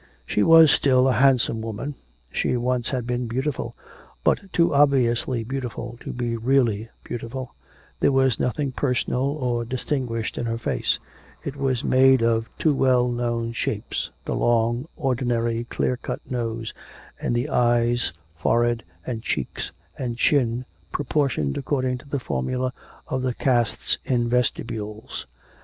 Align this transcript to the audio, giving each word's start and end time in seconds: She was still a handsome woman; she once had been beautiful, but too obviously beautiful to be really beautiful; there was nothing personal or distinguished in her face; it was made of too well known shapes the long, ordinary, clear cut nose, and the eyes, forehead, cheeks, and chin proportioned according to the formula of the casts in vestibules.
She 0.25 0.41
was 0.41 0.71
still 0.71 1.07
a 1.07 1.13
handsome 1.13 1.61
woman; 1.61 1.93
she 2.31 2.57
once 2.57 2.89
had 2.89 3.05
been 3.05 3.27
beautiful, 3.27 3.75
but 4.23 4.51
too 4.51 4.73
obviously 4.73 5.43
beautiful 5.43 5.99
to 5.99 6.11
be 6.11 6.35
really 6.35 6.89
beautiful; 7.03 7.53
there 7.99 8.11
was 8.11 8.39
nothing 8.39 8.71
personal 8.71 9.19
or 9.21 9.63
distinguished 9.63 10.39
in 10.39 10.47
her 10.47 10.57
face; 10.57 10.97
it 11.43 11.55
was 11.55 11.83
made 11.83 12.23
of 12.23 12.49
too 12.57 12.73
well 12.73 13.09
known 13.09 13.53
shapes 13.53 14.09
the 14.25 14.33
long, 14.33 14.87
ordinary, 14.97 15.65
clear 15.65 15.97
cut 15.97 16.21
nose, 16.27 16.73
and 17.21 17.35
the 17.35 17.47
eyes, 17.49 18.11
forehead, 18.35 18.83
cheeks, 19.21 19.71
and 19.99 20.17
chin 20.17 20.65
proportioned 20.91 21.57
according 21.59 21.99
to 21.99 22.09
the 22.09 22.19
formula 22.19 22.73
of 23.07 23.21
the 23.21 23.35
casts 23.35 23.99
in 24.03 24.27
vestibules. 24.27 25.27